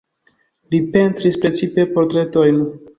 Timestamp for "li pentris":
0.71-1.39